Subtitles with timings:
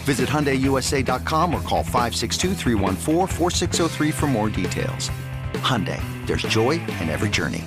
[0.00, 2.54] Visit HyundaiUSA.com or call 562
[4.10, 5.10] for more details.
[5.60, 7.64] Hyundai, there's joy in every journey.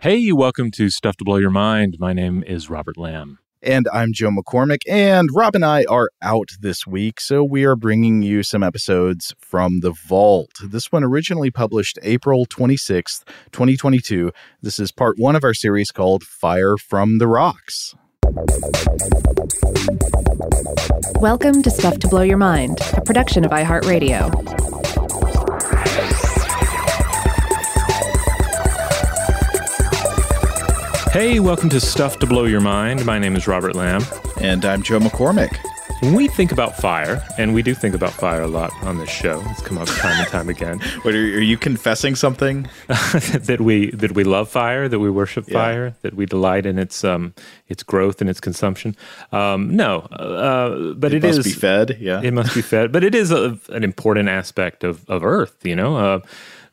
[0.00, 1.96] Hey, welcome to Stuff to Blow Your Mind.
[1.98, 3.40] My name is Robert Lamb.
[3.62, 7.74] And I'm Joe McCormick, and Rob and I are out this week, so we are
[7.74, 10.52] bringing you some episodes from The Vault.
[10.64, 14.30] This one originally published April 26th, 2022.
[14.62, 17.96] This is part one of our series called Fire from the Rocks.
[21.16, 25.07] Welcome to Stuff to Blow Your Mind, a production of iHeartRadio.
[31.12, 33.06] Hey, welcome to Stuff to Blow Your Mind.
[33.06, 34.02] My name is Robert Lamb.
[34.42, 35.56] And I'm Joe McCormick.
[36.02, 39.08] When we think about fire, and we do think about fire a lot on this
[39.08, 40.80] show, it's come up time and time again.
[41.04, 42.68] Wait, are, are you confessing something?
[42.88, 45.54] that we that we love fire, that we worship yeah.
[45.54, 47.34] fire, that we delight in its um
[47.68, 48.94] its growth and its consumption.
[49.32, 51.96] Um, no, uh, but it, it must is, be fed.
[51.98, 52.92] Yeah, it must be fed.
[52.92, 55.56] But it is a, an important aspect of of Earth.
[55.64, 55.96] You know.
[55.96, 56.20] Uh,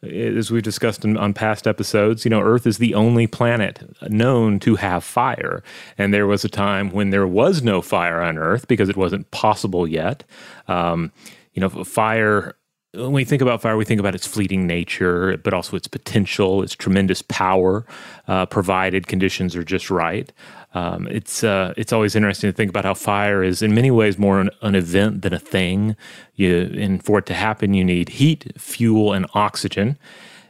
[0.06, 4.60] as we've discussed in, on past episodes, you know, Earth is the only planet known
[4.60, 5.64] to have fire.
[5.98, 9.30] And there was a time when there was no fire on Earth because it wasn't
[9.32, 10.24] possible yet.
[10.68, 11.12] Um,
[11.54, 12.56] you know, fire
[12.96, 16.64] when we think about fire, we think about its fleeting nature, but also its potential,
[16.64, 17.86] its tremendous power,
[18.28, 20.32] uh, provided conditions are just right.
[20.76, 24.20] Um, it's uh, it's always interesting to think about how fire is in many ways
[24.20, 25.96] more an, an, event than a thing.
[26.36, 29.98] You and for it to happen, you need heat, fuel, and oxygen.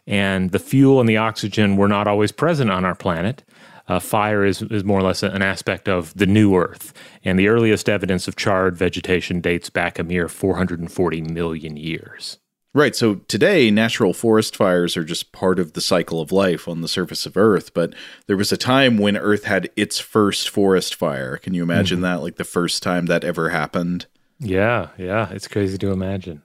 [0.07, 3.43] And the fuel and the oxygen were not always present on our planet.
[3.87, 6.91] Uh, fire is, is more or less an aspect of the new Earth,
[7.23, 12.39] and the earliest evidence of charred vegetation dates back a mere 440 million years.
[12.75, 12.93] Right.
[12.93, 16.89] So today, natural forest fires are just part of the cycle of life on the
[16.89, 17.73] surface of Earth.
[17.73, 17.95] But
[18.27, 21.37] there was a time when Earth had its first forest fire.
[21.37, 22.03] Can you imagine mm-hmm.
[22.03, 22.21] that?
[22.21, 24.07] Like the first time that ever happened?
[24.39, 24.89] Yeah.
[24.97, 25.29] Yeah.
[25.31, 26.41] It's crazy to imagine.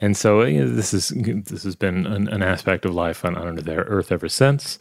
[0.00, 3.34] And so you know, this is this has been an, an aspect of life on,
[3.34, 4.78] on the Earth ever since.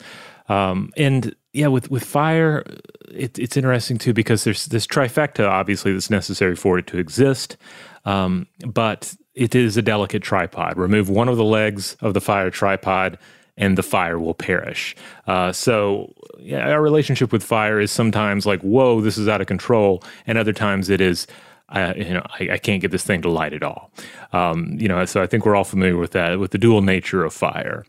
[0.47, 2.63] Um, and yeah, with with fire,
[3.09, 7.57] it, it's interesting too because there's this trifecta obviously that's necessary for it to exist.
[8.05, 10.77] Um, but it is a delicate tripod.
[10.77, 13.17] Remove one of the legs of the fire tripod,
[13.57, 14.95] and the fire will perish.
[15.27, 19.47] Uh, so, yeah, our relationship with fire is sometimes like, "Whoa, this is out of
[19.47, 21.27] control," and other times it is.
[21.73, 23.89] You know, I, I, can't get this thing to light at all.
[24.31, 27.23] Um, you know, so I think we're all familiar with that, with the dual nature
[27.23, 27.83] of fire.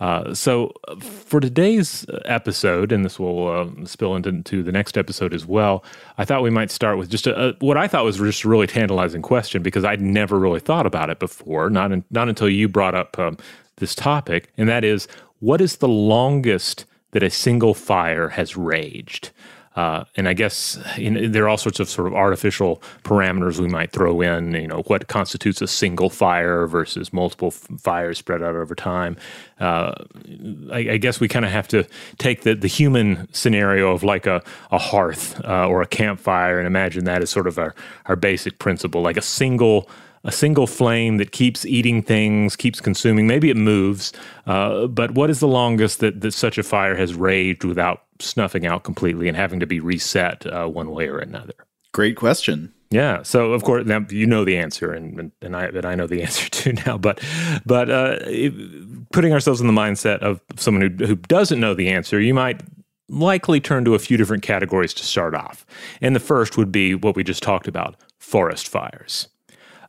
[0.00, 5.34] Uh, so, for today's episode, and this will uh, spill into, into, the next episode
[5.34, 5.84] as well,
[6.16, 8.48] I thought we might start with just a, a, what I thought was just a
[8.48, 12.48] really tantalizing question because I'd never really thought about it before, not in, not until
[12.48, 13.36] you brought up um,
[13.76, 15.06] this topic, and that is,
[15.40, 19.30] what is the longest that a single fire has raged?
[19.76, 23.92] Uh, and I guess there are all sorts of sort of artificial parameters we might
[23.92, 24.52] throw in.
[24.52, 29.16] You know, what constitutes a single fire versus multiple f- fires spread out over time.
[29.60, 29.92] Uh,
[30.72, 31.86] I, I, guess we kind of have to
[32.18, 36.66] take the, the human scenario of like a, a hearth uh, or a campfire and
[36.66, 37.74] imagine that as sort of our,
[38.06, 39.88] our basic principle, like a single
[40.22, 43.26] a single flame that keeps eating things, keeps consuming.
[43.26, 44.12] Maybe it moves,
[44.46, 48.66] uh, but what is the longest that, that such a fire has raged without snuffing
[48.66, 51.54] out completely and having to be reset uh, one way or another?
[51.92, 52.72] Great question.
[52.90, 53.22] Yeah.
[53.22, 56.22] So of course now you know the answer, and and I and I know the
[56.24, 56.98] answer too now.
[56.98, 57.20] But
[57.64, 61.88] but uh, it, putting ourselves in the mindset of someone who who doesn't know the
[61.88, 62.62] answer, you might
[63.08, 65.66] likely turn to a few different categories to start off.
[66.00, 69.28] And the first would be what we just talked about: forest fires.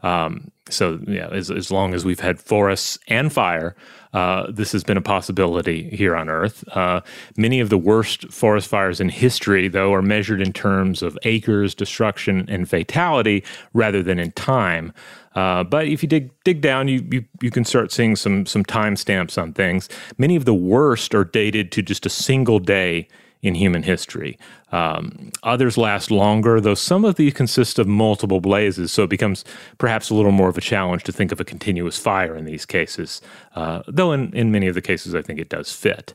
[0.04, 3.76] Um, so yeah, as, as long as we've had forests and fire,
[4.14, 6.64] uh, this has been a possibility here on Earth.
[6.70, 7.02] Uh,
[7.38, 11.74] many of the worst forest fires in history, though, are measured in terms of acres,
[11.74, 13.44] destruction, and fatality
[13.74, 14.94] rather than in time.
[15.36, 18.66] Uh, but if you dig dig down, you, you you can start seeing some some
[18.66, 19.88] timestamps on things.
[20.18, 23.08] Many of the worst are dated to just a single day
[23.42, 24.38] in human history.
[24.72, 29.44] Um, others last longer, though some of these consist of multiple blazes, so it becomes
[29.78, 32.66] perhaps a little more of a challenge to think of a continuous fire in these
[32.66, 33.22] cases,
[33.56, 36.14] uh, though in, in many of the cases I think it does fit.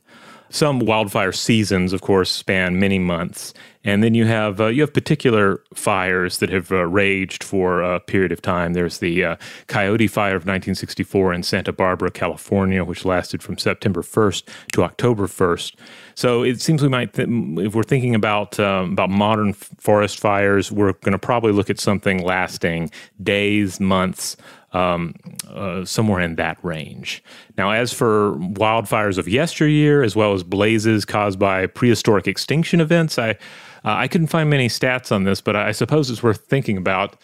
[0.49, 3.53] Some wildfire seasons, of course, span many months,
[3.83, 7.99] and then you have uh, you have particular fires that have uh, raged for a
[7.99, 8.73] period of time.
[8.73, 9.37] There's the uh,
[9.67, 15.27] Coyote Fire of 1964 in Santa Barbara, California, which lasted from September 1st to October
[15.27, 15.75] 1st.
[16.17, 20.73] So it seems we might, th- if we're thinking about um, about modern forest fires,
[20.73, 22.91] we're going to probably look at something lasting
[23.23, 24.39] days, months,
[24.73, 25.15] um,
[25.51, 27.23] uh, somewhere in that range.
[27.59, 33.19] Now, as for wildfires of yesteryear, as well as blazes caused by prehistoric extinction events,
[33.19, 33.35] I uh,
[33.85, 37.17] I couldn't find many stats on this, but I suppose it's worth thinking about.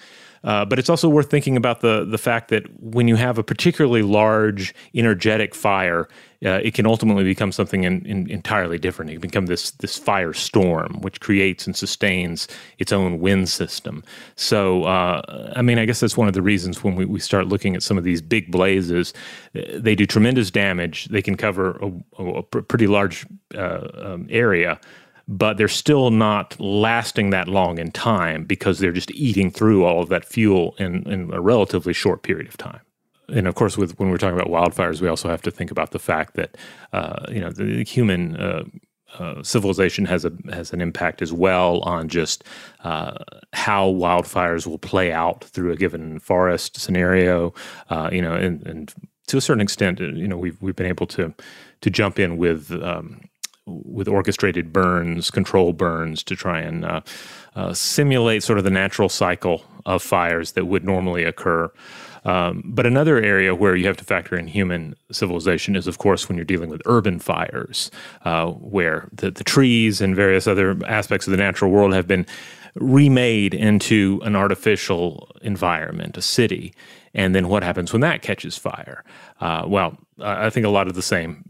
[0.45, 3.43] Uh, but it's also worth thinking about the the fact that when you have a
[3.43, 6.09] particularly large, energetic fire,
[6.45, 9.11] uh, it can ultimately become something in, in entirely different.
[9.11, 12.49] It can become this this firestorm, which creates and sustains
[12.79, 14.03] its own wind system.
[14.35, 17.47] So, uh, I mean, I guess that's one of the reasons when we, we start
[17.47, 19.15] looking at some of these big blazes,
[19.55, 21.07] uh, they do tremendous damage.
[21.07, 21.79] They can cover
[22.19, 24.81] a, a pretty large uh, um, area
[25.29, 30.03] but they're still not lasting that long in time because they're just eating through all
[30.03, 32.81] of that fuel in, in a relatively short period of time.
[33.29, 35.93] And of course, with when we're talking about wildfires, we also have to think about
[35.93, 36.57] the fact that
[36.93, 38.65] uh, you know the human uh,
[39.19, 42.45] uh, civilization has a has an impact as well on just
[42.85, 43.17] uh,
[43.53, 47.55] how wildfires will play out through a given forest scenario.
[47.91, 48.93] Uh, you know, and, and,
[49.29, 51.33] to a certain extent, uh, you know, we've we've been able to
[51.81, 53.21] to jump in with um,
[53.85, 57.01] with orchestrated burns, control burns to try and uh,
[57.55, 61.71] uh, simulate sort of the natural cycle of fires that would normally occur.
[62.25, 66.29] Um, but another area where you have to factor in human civilization is, of course,
[66.29, 67.91] when you're dealing with urban fires,
[68.25, 72.27] uh, where the, the trees and various other aspects of the natural world have been
[72.77, 76.73] remade into an artificial environment, a city.
[77.13, 79.05] And then what happens when that catches fire?
[79.41, 81.45] Uh, well, I think a lot of the same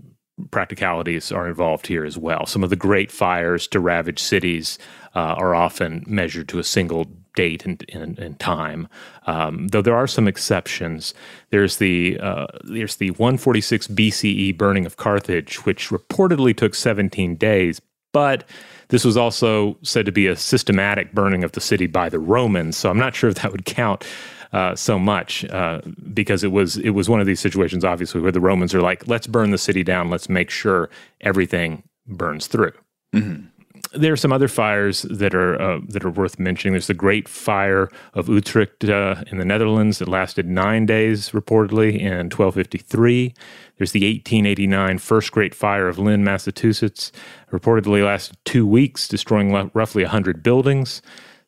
[0.53, 2.47] practicalities are involved here as well.
[2.47, 4.79] Some of the great fires to ravage cities
[5.17, 8.87] uh, are often measured to a single date and, and, and time.
[9.27, 11.15] Um, though there are some exceptions.
[11.51, 17.81] There's the uh, there's the 146 BCE burning of Carthage, which reportedly took 17 days,
[18.13, 18.45] but
[18.89, 22.77] this was also said to be a systematic burning of the city by the Romans.
[22.77, 24.05] So I'm not sure if that would count
[24.53, 25.81] uh, so much uh,
[26.13, 29.07] because it was it was one of these situations, obviously, where the Romans are like,
[29.09, 30.91] let's burn the city down, let's make sure
[31.21, 32.73] everything burns through.
[33.15, 33.47] Mm-hmm.
[33.95, 36.73] There are some other fires that are uh, that are worth mentioning.
[36.73, 41.99] There's the Great Fire of Utrecht uh, in the Netherlands that lasted nine days, reportedly
[41.99, 43.35] in 1253.
[43.79, 47.11] There's the 1889 First Great Fire of Lynn, Massachusetts,
[47.51, 51.03] reportedly lasted two weeks, destroying roughly 100 buildings.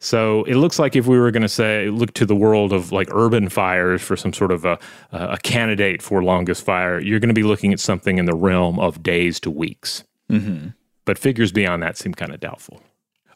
[0.05, 2.93] So it looks like if we were going to say look to the world of
[2.93, 4.79] like urban fires for some sort of a,
[5.13, 8.79] a candidate for longest fire, you're going to be looking at something in the realm
[8.79, 10.05] of days to weeks.
[10.31, 10.69] Mm-hmm.
[11.07, 12.83] But figures beyond that seem kind of doubtful.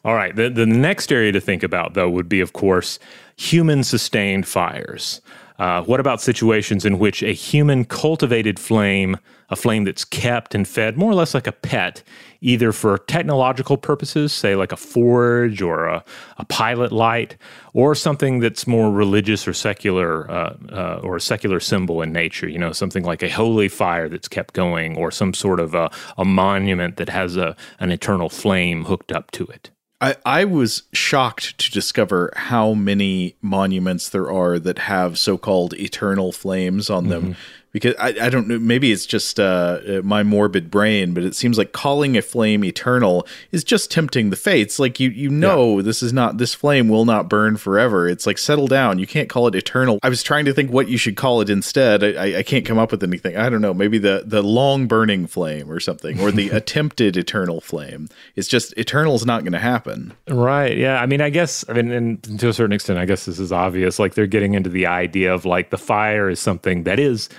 [0.05, 2.99] All right, the, the next area to think about, though, would be, of course,
[3.35, 5.21] human sustained fires.
[5.57, 9.17] Uh, what about situations in which a human cultivated flame,
[9.49, 12.01] a flame that's kept and fed more or less like a pet,
[12.41, 16.03] either for technological purposes, say like a forge or a,
[16.37, 17.35] a pilot light,
[17.73, 22.47] or something that's more religious or secular uh, uh, or a secular symbol in nature,
[22.47, 25.91] you know, something like a holy fire that's kept going or some sort of a,
[26.17, 29.69] a monument that has a, an eternal flame hooked up to it?
[30.01, 35.73] I, I was shocked to discover how many monuments there are that have so called
[35.73, 37.23] eternal flames on them.
[37.23, 37.68] Mm-hmm.
[37.71, 41.35] Because I, I don't know maybe it's just uh, uh, my morbid brain but it
[41.35, 44.79] seems like calling a flame eternal is just tempting the fates.
[44.79, 48.07] Like you you know this is not this flame will not burn forever.
[48.07, 48.97] It's like settle down.
[48.99, 49.99] You can't call it eternal.
[50.03, 52.03] I was trying to think what you should call it instead.
[52.03, 53.35] I, I- I can't come up with anything.
[53.37, 53.73] I don't know.
[53.73, 58.07] Maybe the the long burning flame or something or the attempted eternal flame.
[58.35, 60.13] It's just eternal is not going to happen.
[60.27, 60.77] Right.
[60.77, 61.01] Yeah.
[61.01, 63.51] I mean, I guess, I mean, and to a certain extent, I guess this is
[63.51, 63.99] obvious.
[63.99, 67.29] Like they're getting into the idea of like the fire is something that is,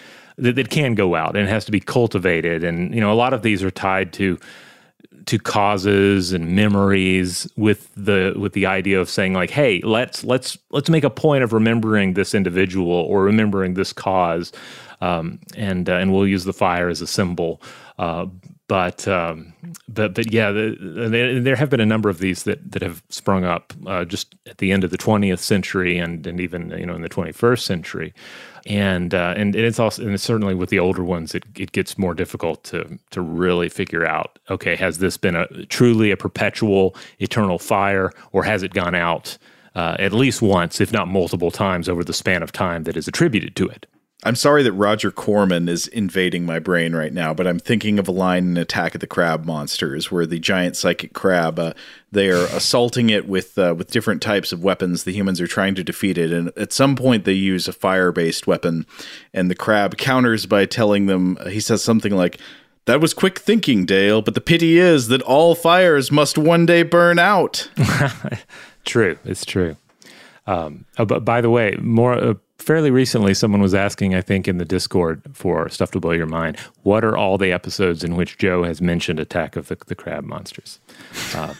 [0.40, 2.64] that, that can go out and has to be cultivated.
[2.64, 4.38] And, you know, a lot of these are tied to,
[5.26, 10.56] to causes and memories with the with the idea of saying like hey let's let's
[10.70, 14.50] let's make a point of remembering this individual or remembering this cause
[15.00, 17.61] um, and uh, and we'll use the fire as a symbol
[17.99, 18.26] uh,
[18.70, 19.52] but um,
[19.88, 23.44] but but yeah the, there, have been a number of these that that have sprung
[23.44, 26.94] up uh, just at the end of the 20th century and and even you know
[26.94, 28.14] in the 21st century.
[28.66, 32.14] And uh, and it's also and certainly with the older ones it, it gets more
[32.14, 37.58] difficult to to really figure out okay has this been a truly a perpetual eternal
[37.58, 39.36] fire or has it gone out
[39.74, 43.08] uh, at least once if not multiple times over the span of time that is
[43.08, 43.86] attributed to it
[44.22, 48.06] I'm sorry that Roger Corman is invading my brain right now, but I'm thinking of
[48.06, 51.72] a line in Attack of the Crab Monsters where the giant psychic crab uh,
[52.12, 55.04] they are assaulting it with uh, with different types of weapons.
[55.04, 58.12] The humans are trying to defeat it, and at some point they use a fire
[58.12, 58.84] based weapon,
[59.32, 62.38] and the crab counters by telling them he says something like.
[62.86, 66.82] That was quick thinking, Dale, but the pity is that all fires must one day
[66.82, 67.70] burn out.
[68.84, 69.76] True, it's true.
[70.46, 74.46] Um, oh, but by the way, more uh, fairly recently, someone was asking, I think,
[74.46, 76.58] in the Discord for stuff to blow your mind.
[76.82, 80.24] What are all the episodes in which Joe has mentioned Attack of the, the Crab
[80.24, 80.80] Monsters?
[81.34, 81.54] Uh,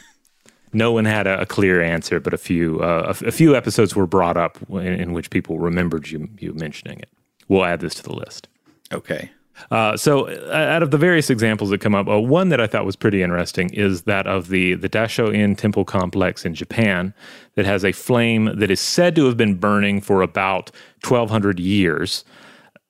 [0.73, 3.97] no one had a, a clear answer, but a few uh, a, a few episodes
[3.97, 7.09] were brought up in, in which people remembered you you mentioning it.
[7.49, 8.49] We'll add this to the list.
[8.93, 9.31] Okay.
[9.71, 12.67] Uh, so, uh, out of the various examples that come up, uh, one that I
[12.67, 17.15] thought was pretty interesting is that of the the Daisho-in Temple complex in Japan
[17.55, 20.71] that has a flame that is said to have been burning for about
[21.07, 22.25] 1,200 years.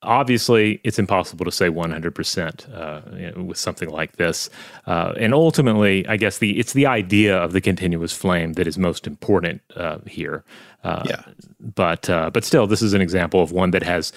[0.03, 4.49] Obviously, it's impossible to say 100% uh, you know, with something like this.
[4.87, 8.79] Uh, and ultimately, I guess the it's the idea of the continuous flame that is
[8.79, 10.43] most important uh, here.
[10.83, 11.23] Uh, Yeah.
[11.61, 14.13] But uh, but still, this is an example of one that has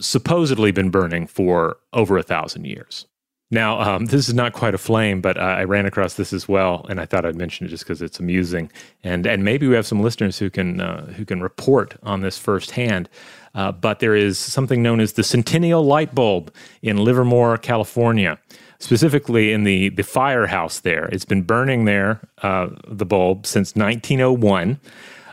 [0.00, 3.06] supposedly been burning for over a thousand years.
[3.50, 6.48] Now, um, this is not quite a flame, but uh, I ran across this as
[6.48, 8.72] well, and I thought I'd mention it just because it's amusing,
[9.04, 12.38] and and maybe we have some listeners who can uh, who can report on this
[12.38, 13.08] firsthand.
[13.54, 16.52] Uh, but there is something known as the Centennial Light Bulb
[16.82, 18.36] in Livermore, California,
[18.80, 21.04] specifically in the the firehouse there.
[21.12, 24.80] It's been burning there, uh, the bulb, since 1901.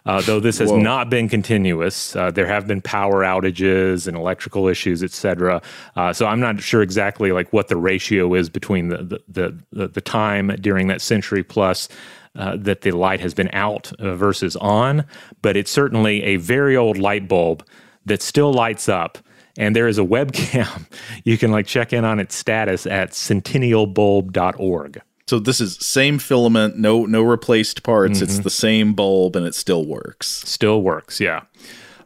[0.06, 4.68] Uh, though this has not been continuous, uh, there have been power outages and electrical
[4.68, 5.62] issues, et cetera.
[5.96, 9.60] Uh, so I'm not sure exactly like what the ratio is between the the the,
[9.72, 11.88] the, the time during that century plus
[12.36, 15.06] uh, that the light has been out uh, versus on.
[15.42, 17.66] But it's certainly a very old light bulb
[18.06, 19.18] that still lights up.
[19.58, 20.86] And there is a webcam.
[21.24, 25.02] You can like check in on its status at centennialbulb.org.
[25.28, 28.22] So this is same filament, no no replaced parts.
[28.22, 30.28] It's the same bulb and it still works.
[30.28, 31.42] still works yeah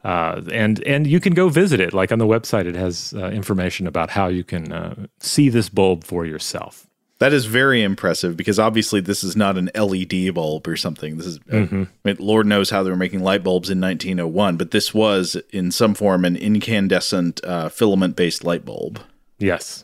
[0.03, 3.27] uh, and and you can go visit it like on the website it has uh,
[3.29, 6.88] information about how you can uh, see this bulb for yourself
[7.19, 11.17] That is very impressive because obviously this is not an LED bulb or something.
[11.17, 14.55] This is, uh, I mean, Lord knows how they were making light bulbs in 1901,
[14.57, 19.00] but this was in some form an incandescent uh, filament based light bulb.
[19.39, 19.83] yes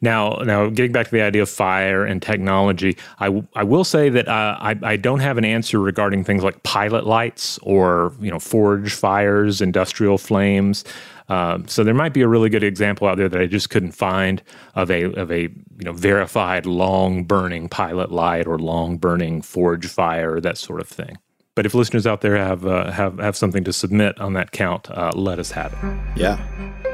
[0.00, 3.84] now now getting back to the idea of fire and technology i, w- I will
[3.84, 8.12] say that uh, I, I don't have an answer regarding things like pilot lights or
[8.20, 10.84] you know forge fires industrial flames
[11.28, 13.92] um, so there might be a really good example out there that I just couldn't
[13.92, 14.42] find
[14.74, 19.86] of a of a you know verified long burning pilot light or long burning forge
[19.86, 21.16] fire that sort of thing.
[21.54, 24.90] But if listeners out there have uh, have have something to submit on that count,
[24.90, 26.18] uh, let us have it.
[26.18, 26.93] Yeah.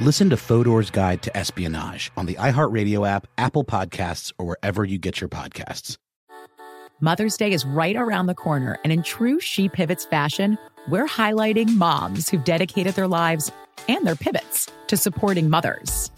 [0.00, 4.96] Listen to Fodor's Guide to Espionage on the iHeartRadio app, Apple Podcasts, or wherever you
[4.96, 5.96] get your podcasts.
[7.00, 10.56] Mother's Day is right around the corner, and in true She Pivots fashion,
[10.88, 13.50] we're highlighting moms who've dedicated their lives
[13.88, 16.12] and their pivots to supporting mothers.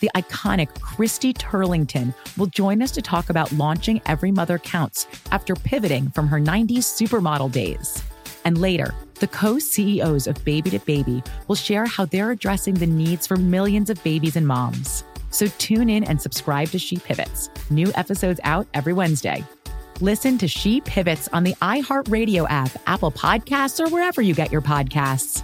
[0.00, 5.54] The iconic Christy Turlington will join us to talk about launching Every Mother Counts after
[5.54, 8.02] pivoting from her 90s supermodel days.
[8.46, 12.86] And later, the co CEOs of Baby to Baby will share how they're addressing the
[12.86, 15.04] needs for millions of babies and moms.
[15.30, 17.50] So tune in and subscribe to She Pivots.
[17.70, 19.44] New episodes out every Wednesday.
[20.00, 24.62] Listen to She Pivots on the iHeartRadio app, Apple Podcasts, or wherever you get your
[24.62, 25.42] podcasts.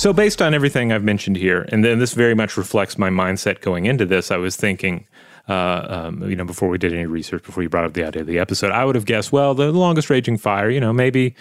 [0.00, 3.60] So, based on everything I've mentioned here, and then this very much reflects my mindset
[3.60, 5.06] going into this, I was thinking,
[5.50, 8.22] uh, um, you know, before we did any research, before you brought up the idea
[8.22, 11.34] of the episode, I would have guessed, well, the longest raging fire, you know, maybe,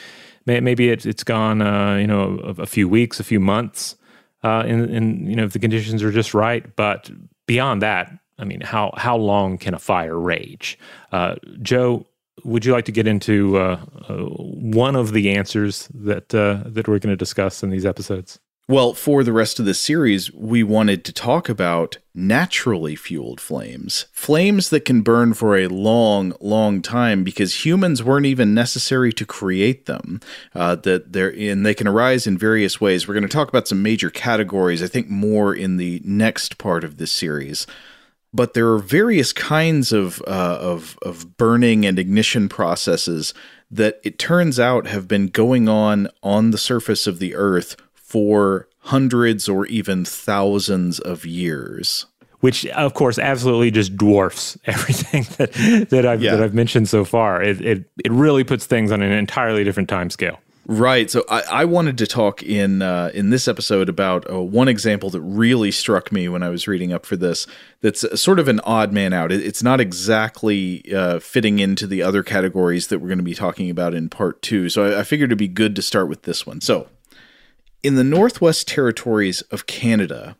[0.48, 3.96] maybe it's it's gone, uh, you know, a, a, few weeks, a few months,
[4.44, 6.76] uh, in you know, if the conditions are just right.
[6.76, 7.12] But
[7.46, 10.80] beyond that, I mean, how how long can a fire rage?
[11.12, 12.08] Uh, Joe,
[12.44, 16.98] would you like to get into uh, uh, one of the answers that that we're
[16.98, 18.40] going to discuss in these episodes?
[18.70, 24.06] Well, for the rest of the series, we wanted to talk about naturally fueled flames.
[24.12, 29.26] Flames that can burn for a long, long time because humans weren't even necessary to
[29.26, 30.22] create them.
[30.54, 33.08] Uh, that they're and they can arise in various ways.
[33.08, 36.84] We're going to talk about some major categories, I think more in the next part
[36.84, 37.66] of this series.
[38.32, 43.34] But there are various kinds of, uh, of, of burning and ignition processes
[43.72, 47.76] that it turns out have been going on on the surface of the earth
[48.10, 52.08] for hundreds or even thousands of years.
[52.40, 56.36] Which, of course, absolutely just dwarfs everything that that I've yeah.
[56.36, 57.42] that I've mentioned so far.
[57.44, 60.40] It, it it really puts things on an entirely different time scale.
[60.66, 61.10] Right.
[61.10, 65.10] So I, I wanted to talk in uh, in this episode about uh, one example
[65.10, 67.48] that really struck me when I was reading up for this.
[67.82, 69.32] That's sort of an odd man out.
[69.32, 73.34] It, it's not exactly uh, fitting into the other categories that we're going to be
[73.34, 74.70] talking about in part two.
[74.70, 76.62] So I, I figured it'd be good to start with this one.
[76.62, 76.88] So
[77.82, 80.36] in the Northwest Territories of Canada,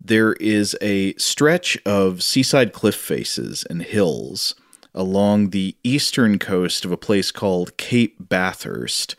[0.00, 4.54] there is a stretch of seaside cliff faces and hills
[4.94, 9.16] along the eastern coast of a place called Cape Bathurst,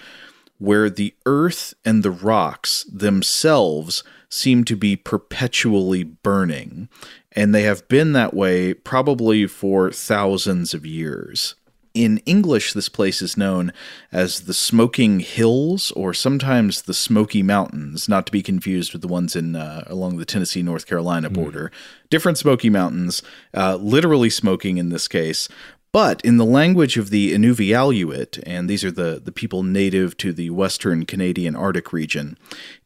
[0.58, 6.88] where the earth and the rocks themselves seem to be perpetually burning,
[7.34, 11.56] and they have been that way probably for thousands of years.
[11.95, 13.71] In English, this place is known
[14.12, 19.08] as the Smoking Hills or sometimes the Smoky Mountains, not to be confused with the
[19.08, 21.36] ones in uh, along the Tennessee North Carolina hmm.
[21.36, 21.71] border.
[21.73, 22.10] Mm.
[22.10, 25.47] Different Smoky Mountains, uh, literally smoking in this case.
[25.93, 30.34] But in the language of the Inuvialuit, and these are the, the people native to
[30.34, 32.38] the western Canadian Arctic region,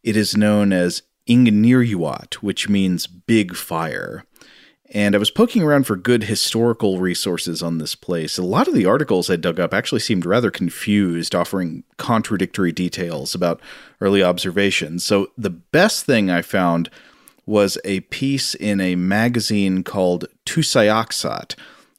[0.03, 4.23] it is known as Ingniryuat, which means big fire
[4.91, 8.37] and I was poking around for good historical resources on this place.
[8.37, 13.35] A lot of the articles I dug up actually seemed rather confused, offering contradictory details
[13.35, 13.61] about
[14.01, 15.03] early observations.
[15.03, 16.89] So the best thing I found
[17.45, 21.55] was a piece in a magazine called Tusaayaksat,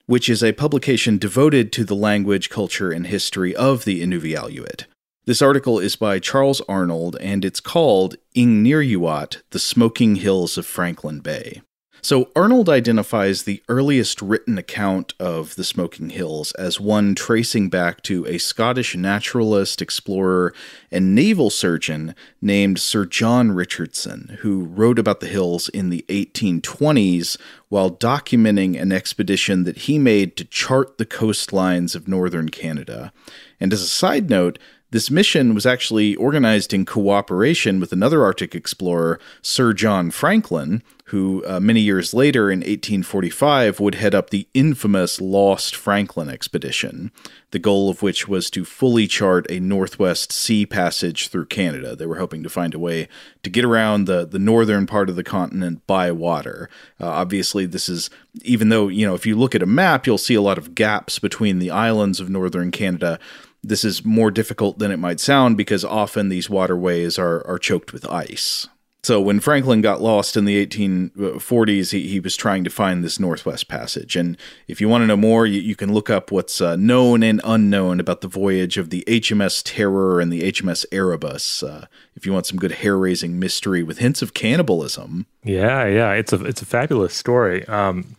[0.07, 4.87] which is a publication devoted to the language, culture, and history of the Inuvialuit.
[5.26, 11.20] This article is by Charles Arnold, and it's called Ingniryuat, the Smoking Hills of Franklin
[11.20, 11.62] Bay.
[12.02, 18.02] So Arnold identifies the earliest written account of the Smoking Hills as one tracing back
[18.04, 20.54] to a Scottish naturalist, explorer,
[20.90, 27.36] and naval surgeon named Sir John Richardson, who wrote about the hills in the 1820s
[27.68, 33.12] while documenting an expedition that he made to chart the coastlines of northern Canada.
[33.60, 34.58] And as a side note,
[34.92, 41.44] This mission was actually organized in cooperation with another Arctic explorer, Sir John Franklin, who
[41.44, 47.11] uh, many years later in 1845 would head up the infamous Lost Franklin expedition,
[47.50, 51.96] the goal of which was to fully chart a northwest sea passage through Canada.
[51.96, 53.09] They were hoping to find a way
[53.42, 56.70] to get around the, the northern part of the continent by water.
[57.00, 58.09] Uh, obviously, this is,
[58.42, 60.76] even though, you know, if you look at a map, you'll see a lot of
[60.76, 63.18] gaps between the islands of northern Canada
[63.62, 67.92] this is more difficult than it might sound because often these waterways are, are choked
[67.92, 68.68] with ice.
[69.02, 73.18] So when Franklin got lost in the 1840s, he, he was trying to find this
[73.18, 74.14] Northwest Passage.
[74.14, 74.36] And
[74.68, 77.40] if you want to know more, you, you can look up what's uh, known and
[77.42, 81.62] unknown about the voyage of the HMS Terror and the HMS Erebus.
[81.62, 85.26] Uh, if you want some good hair-raising mystery with hints of cannibalism.
[85.42, 87.66] Yeah, yeah, it's a it's a fabulous story.
[87.66, 88.16] Um,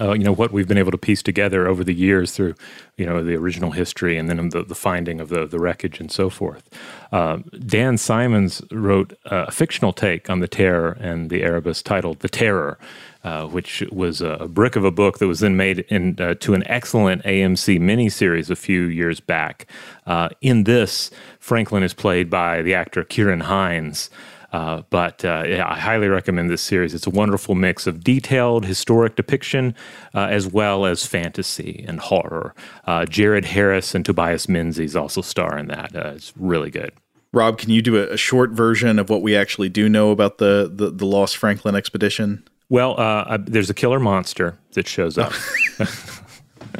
[0.00, 2.54] uh, you know what we've been able to piece together over the years through
[2.96, 6.10] you know the original history and then the, the finding of the, the wreckage and
[6.10, 6.68] so forth.
[7.12, 12.28] Uh, Dan Simmons wrote a fictional take on the Terror and the Erebus titled "The
[12.30, 12.78] Terror,"
[13.22, 16.66] uh, which was a brick of a book that was then made into uh, an
[16.66, 19.66] excellent AMC miniseries a few years back.
[20.06, 24.08] Uh, in this, Franklin is played by the actor Ciarán Hinds.
[24.52, 26.94] Uh, but uh, yeah, I highly recommend this series.
[26.94, 29.74] It's a wonderful mix of detailed historic depiction
[30.14, 32.54] uh, as well as fantasy and horror.
[32.86, 35.96] Uh, Jared Harris and Tobias Menzies also star in that.
[35.96, 36.92] Uh, it's really good.
[37.32, 40.36] Rob, can you do a, a, short version of what we actually do know about
[40.36, 42.46] the, the, the Lost Franklin expedition?
[42.68, 45.32] Well, uh, there's a killer monster that shows up.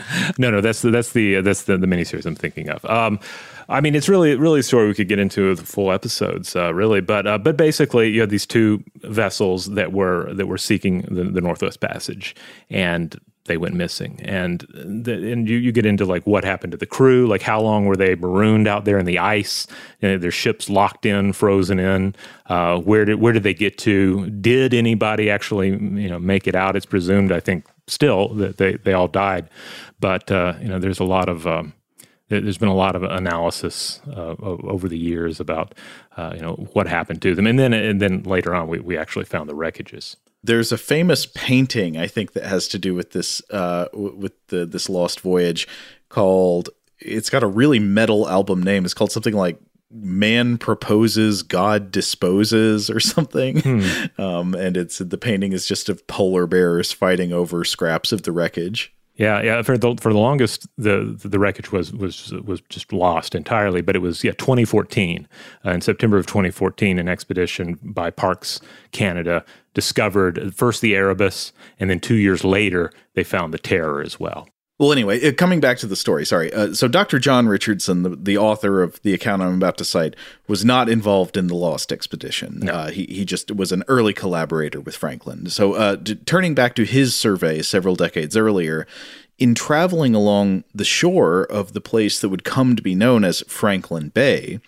[0.39, 2.85] no, no, that's the, that's the that's the, the miniseries I'm thinking of.
[2.85, 3.19] Um,
[3.68, 6.72] I mean, it's really really a story we could get into the full episodes, uh,
[6.75, 7.01] really.
[7.01, 11.25] But uh, but basically, you had these two vessels that were that were seeking the,
[11.25, 12.35] the Northwest Passage,
[12.70, 14.20] and they went missing.
[14.22, 17.61] And the, and you, you get into like what happened to the crew, like how
[17.61, 19.66] long were they marooned out there in the ice?
[20.01, 22.14] You know, their ships locked in, frozen in.
[22.46, 24.31] Uh, where did where did they get to?
[24.31, 26.77] Did anybody actually you know make it out?
[26.77, 29.48] It's presumed, I think, still that they they all died.
[29.98, 31.72] But uh, you know, there's a lot of um,
[32.40, 35.75] there's been a lot of analysis uh, over the years about
[36.16, 38.97] uh, you know what happened to them, and then and then later on we, we
[38.97, 40.16] actually found the wreckages.
[40.45, 44.66] There's a famous painting I think that has to do with this uh, with the
[44.66, 45.68] this lost voyage
[46.09, 46.71] called.
[46.99, 48.85] It's got a really metal album name.
[48.85, 49.59] It's called something like
[49.95, 53.83] man proposes god disposes or something hmm.
[54.18, 58.33] um, and it's the painting is just of polar bears fighting over scraps of the
[58.33, 59.63] wreckage yeah, yeah.
[59.63, 63.81] For the for the longest, the the wreckage was was was just lost entirely.
[63.81, 65.29] But it was yeah, 2014
[65.65, 71.89] uh, in September of 2014, an expedition by Parks Canada discovered first the Erebus, and
[71.89, 74.49] then two years later they found the Terror as well.
[74.79, 76.53] Well, anyway, uh, coming back to the story, sorry.
[76.53, 77.19] Uh, so, Dr.
[77.19, 80.17] John Richardson, the, the author of the account I'm about to cite,
[80.49, 82.61] was not involved in the Lost expedition.
[82.61, 82.73] No.
[82.73, 85.49] Uh, he, he just was an early collaborator with Franklin.
[85.51, 88.87] So, uh, d- turning back to his survey several decades earlier,
[89.39, 93.45] in traveling along the shore of the place that would come to be known as
[93.47, 94.59] Franklin Bay,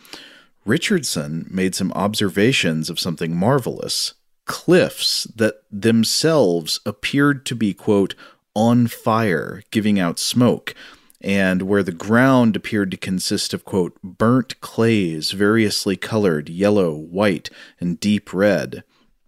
[0.65, 4.15] Richardson made some observations of something marvelous
[4.47, 8.15] cliffs that themselves appeared to be, quote,
[8.55, 10.75] on fire, giving out smoke,
[11.21, 17.49] and where the ground appeared to consist of, quote, burnt clays, variously colored yellow, white,
[17.81, 18.85] and deep red.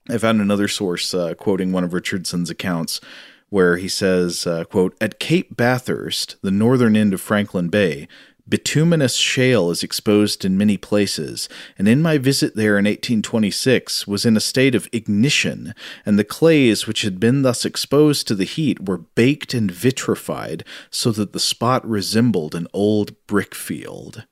[0.08, 3.00] I found another source uh, quoting one of Richardson's accounts
[3.48, 8.08] where he says, uh, quote, At Cape Bathurst, the northern end of Franklin Bay,
[8.48, 14.24] Bituminous shale is exposed in many places, and in my visit there in 1826 was
[14.24, 18.44] in a state of ignition, and the clays which had been thus exposed to the
[18.44, 24.24] heat were baked and vitrified, so that the spot resembled an old brick field.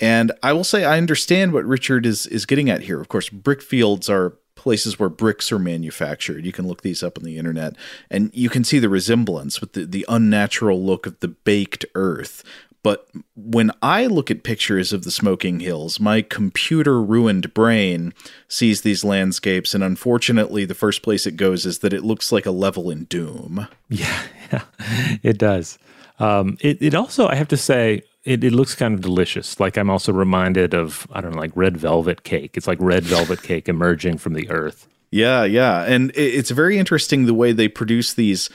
[0.00, 3.00] And I will say I understand what Richard is is getting at here.
[3.00, 6.44] Of course, brick fields are places where bricks are manufactured.
[6.44, 7.76] You can look these up on the internet
[8.10, 12.42] and you can see the resemblance with the, the unnatural look of the baked earth
[12.82, 18.14] but when I look at pictures of the smoking hills, my computer ruined brain
[18.46, 22.46] sees these landscapes, and unfortunately, the first place it goes is that it looks like
[22.46, 23.66] a level in Doom.
[23.88, 24.62] Yeah, yeah
[25.22, 25.78] it does.
[26.18, 29.58] Um, it, it also, I have to say, it, it looks kind of delicious.
[29.58, 32.56] Like I'm also reminded of, I don't know, like red velvet cake.
[32.56, 34.88] It's like red velvet cake emerging from the earth.
[35.10, 35.84] Yeah, yeah.
[35.84, 38.50] And it's very interesting the way they produce these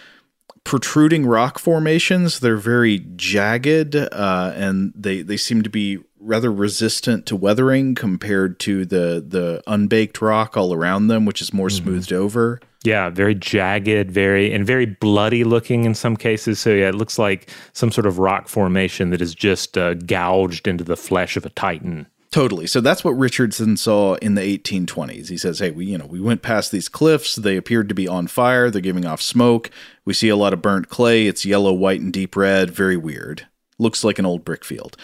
[0.63, 2.39] protruding rock formations.
[2.39, 8.59] They're very jagged, uh, and they they seem to be rather resistant to weathering compared
[8.61, 11.83] to the the unbaked rock all around them, which is more mm-hmm.
[11.83, 12.59] smoothed over.
[12.83, 16.59] Yeah, very jagged, very and very bloody looking in some cases.
[16.59, 20.67] So yeah, it looks like some sort of rock formation that is just uh, gouged
[20.67, 22.07] into the flesh of a titan.
[22.33, 22.65] Totally.
[22.65, 25.29] So that's what Richardson saw in the 1820s.
[25.29, 27.35] He says, "Hey, we you know we went past these cliffs.
[27.35, 28.71] They appeared to be on fire.
[28.71, 29.69] They're giving off smoke.
[30.03, 31.27] We see a lot of burnt clay.
[31.27, 32.71] It's yellow, white, and deep red.
[32.71, 33.45] Very weird.
[33.77, 34.97] Looks like an old brick field."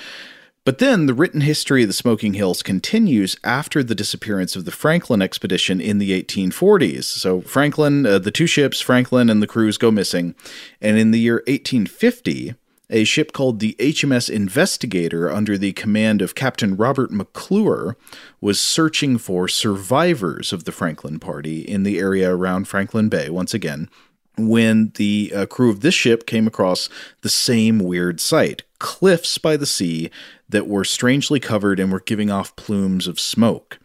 [0.65, 4.71] But then the written history of the Smoking Hills continues after the disappearance of the
[4.71, 7.05] Franklin expedition in the 1840s.
[7.05, 10.33] So, Franklin, uh, the two ships, Franklin and the crews, go missing.
[10.81, 12.55] And in the year 1850,
[12.89, 17.95] a ship called the HMS Investigator, under the command of Captain Robert McClure,
[18.41, 23.53] was searching for survivors of the Franklin party in the area around Franklin Bay once
[23.53, 23.89] again
[24.37, 26.89] when the uh, crew of this ship came across
[27.21, 30.09] the same weird sight cliffs by the sea
[30.47, 33.77] that were strangely covered and were giving off plumes of smoke.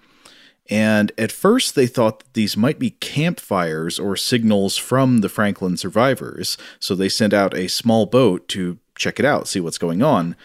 [0.70, 5.76] And at first, they thought that these might be campfires or signals from the Franklin
[5.76, 10.02] survivors, so they sent out a small boat to check it out, see what's going
[10.02, 10.36] on.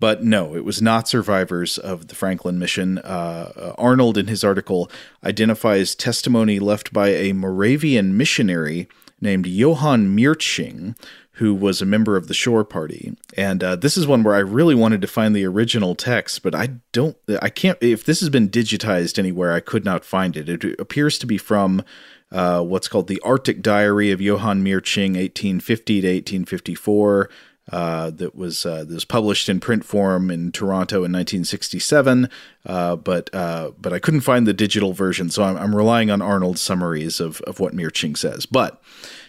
[0.00, 2.98] But no, it was not survivors of the Franklin mission.
[2.98, 4.90] Uh, uh Arnold, in his article,
[5.22, 8.88] identifies testimony left by a Moravian missionary
[9.20, 10.96] named Johann Miertsching,
[11.38, 13.16] who was a member of the Shore Party.
[13.36, 16.54] And uh, this is one where I really wanted to find the original text, but
[16.54, 20.48] I don't, I can't, if this has been digitized anywhere, I could not find it.
[20.48, 21.82] It appears to be from
[22.30, 27.30] uh, what's called the Arctic Diary of Johann Miertsching, 1850 to 1854.
[27.72, 32.28] Uh, that was uh, that was published in print form in Toronto in 1967,
[32.66, 36.20] uh, but uh, but I couldn't find the digital version, so I'm, I'm relying on
[36.20, 38.44] Arnold's summaries of of what Miertsching says.
[38.44, 38.82] But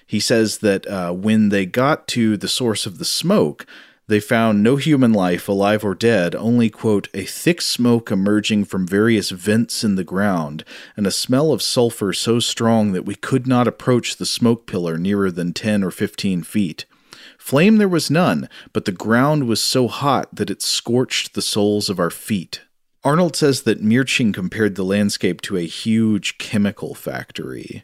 [0.05, 3.65] he says that uh, when they got to the source of the smoke,
[4.07, 8.87] they found no human life, alive or dead, only, quote, a thick smoke emerging from
[8.87, 10.63] various vents in the ground,
[10.95, 14.99] and a smell of sulfur so strong that we could not approach the smoke pillar
[14.99, 16.85] nearer than 10 or 15 feet.
[17.45, 21.91] Flame there was none, but the ground was so hot that it scorched the soles
[21.91, 22.61] of our feet.
[23.03, 27.83] Arnold says that Miertsching compared the landscape to a huge chemical factory.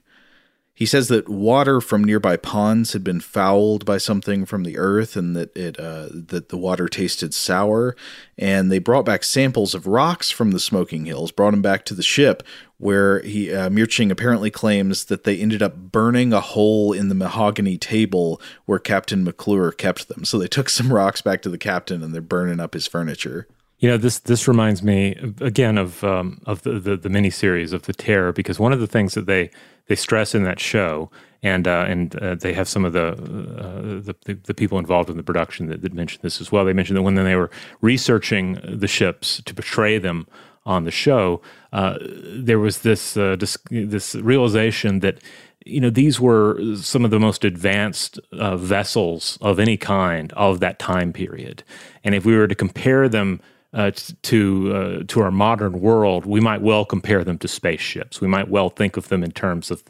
[0.82, 5.16] He says that water from nearby ponds had been fouled by something from the earth,
[5.16, 7.96] and that it uh, that the water tasted sour.
[8.36, 11.94] And they brought back samples of rocks from the smoking hills, brought them back to
[11.94, 12.42] the ship,
[12.80, 17.14] where he uh, Miertsching apparently claims that they ended up burning a hole in the
[17.14, 20.26] mahogany table where Captain McClure kept them.
[20.26, 23.48] So they took some rocks back to the captain, and they're burning up his furniture.
[23.82, 24.20] You know this.
[24.20, 28.60] This reminds me again of um, of the, the the miniseries of the Terror because
[28.60, 29.50] one of the things that they
[29.88, 31.10] they stress in that show,
[31.42, 35.18] and uh, and uh, they have some of the, uh, the, the people involved in
[35.18, 36.64] the production that, that mentioned this as well.
[36.64, 37.50] They mentioned that when they were
[37.82, 40.28] researching the ships to portray them
[40.64, 41.42] on the show,
[41.74, 45.18] uh, there was this, uh, this this realization that
[45.66, 50.60] you know these were some of the most advanced uh, vessels of any kind of
[50.60, 51.64] that time period,
[52.04, 53.42] and if we were to compare them
[53.74, 53.92] uh,
[54.24, 58.20] to uh, to our modern world, we might well compare them to spaceships.
[58.20, 59.84] We might well think of them in terms of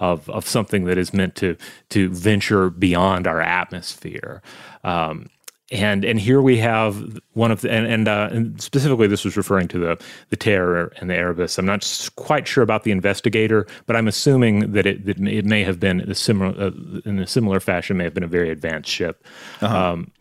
[0.00, 1.56] of, of something that is meant to
[1.90, 4.42] to venture beyond our atmosphere.
[4.82, 5.30] Um,
[5.70, 9.36] and and here we have one of the and and, uh, and, specifically this was
[9.36, 11.58] referring to the the Terror and the Erebus.
[11.58, 15.64] I'm not quite sure about the investigator, but I'm assuming that it that it may
[15.64, 16.70] have been a similar uh,
[17.04, 19.24] in a similar fashion may have been a very advanced ship.
[19.60, 19.92] Uh-huh.
[19.92, 20.12] Um,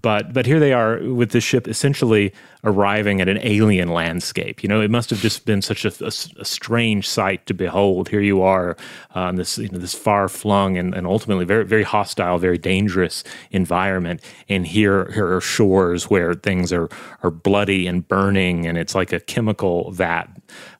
[0.00, 2.32] but but here they are with the ship essentially
[2.64, 4.62] arriving at an alien landscape.
[4.62, 8.08] You know, it must have just been such a, a, a strange sight to behold.
[8.08, 8.76] Here you are
[9.14, 12.58] uh, in this you know this far flung and, and ultimately very very hostile, very
[12.58, 16.88] dangerous environment, and here here are shores where things are
[17.22, 20.28] are bloody and burning, and it's like a chemical vat.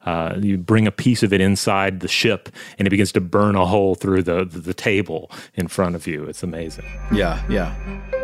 [0.05, 3.57] Uh, you bring a piece of it inside the ship, and it begins to burn
[3.57, 6.25] a hole through the, the, the table in front of you.
[6.25, 6.85] It's amazing.
[7.13, 8.24] Yeah, yeah.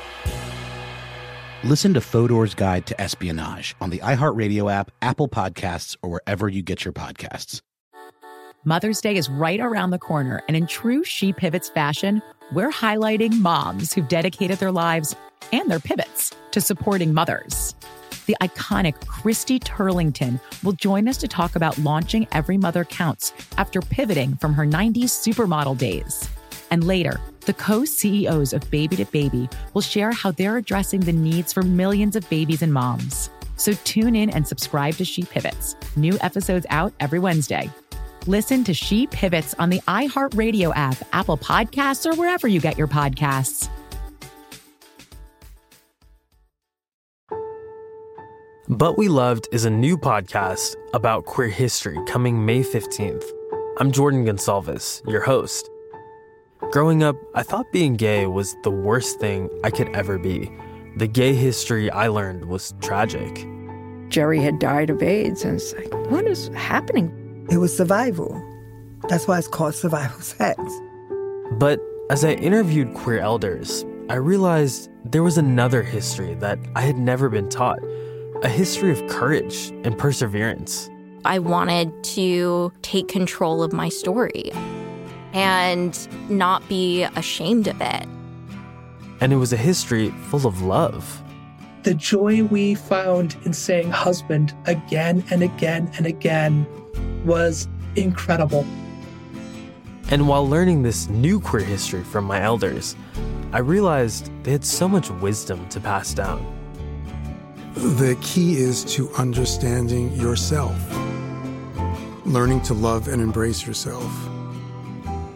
[1.63, 6.63] Listen to Fodor's Guide to Espionage on the iHeartRadio app, Apple Podcasts, or wherever you
[6.63, 7.61] get your podcasts.
[8.65, 13.39] Mother's Day is right around the corner, and in true She Pivots fashion, we're highlighting
[13.41, 15.15] moms who've dedicated their lives
[15.53, 17.75] and their pivots to supporting mothers.
[18.25, 23.81] The iconic Christy Turlington will join us to talk about launching Every Mother Counts after
[23.81, 26.27] pivoting from her 90s supermodel days.
[26.71, 31.13] And later, the co CEOs of Baby to Baby will share how they're addressing the
[31.13, 33.29] needs for millions of babies and moms.
[33.57, 35.75] So tune in and subscribe to She Pivots.
[35.95, 37.69] New episodes out every Wednesday.
[38.27, 42.87] Listen to She Pivots on the iHeartRadio app, Apple Podcasts, or wherever you get your
[42.87, 43.69] podcasts.
[48.69, 53.25] But We Loved is a new podcast about queer history coming May 15th.
[53.79, 55.69] I'm Jordan Gonsalves, your host.
[56.69, 60.49] Growing up, I thought being gay was the worst thing I could ever be.
[60.95, 63.45] The gay history I learned was tragic.
[64.07, 67.47] Jerry had died of AIDS, and it's like, what is happening?
[67.51, 68.41] It was survival.
[69.09, 70.61] That's why it's called survival sex.
[71.53, 76.97] But as I interviewed queer elders, I realized there was another history that I had
[76.97, 77.79] never been taught
[78.43, 80.89] a history of courage and perseverance.
[81.25, 84.51] I wanted to take control of my story
[85.33, 88.07] and not be ashamed of it.
[89.19, 91.21] And it was a history full of love.
[91.83, 96.67] The joy we found in saying husband again and again and again
[97.25, 98.65] was incredible.
[100.09, 102.95] And while learning this new queer history from my elders,
[103.53, 106.45] I realized they had so much wisdom to pass down.
[107.75, 110.75] The key is to understanding yourself,
[112.25, 114.30] learning to love and embrace yourself.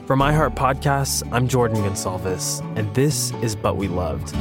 [0.06, 4.36] From iHeart Podcasts, I'm Jordan Gonsalves, and this is But We Loved.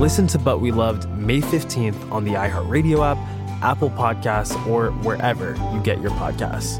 [0.00, 3.18] Listen to But We Loved May 15th on the iHeartRadio app,
[3.60, 6.78] Apple Podcasts, or wherever you get your podcasts.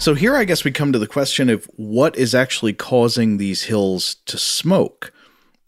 [0.00, 3.64] So here, I guess we come to the question of what is actually causing these
[3.64, 5.12] hills to smoke.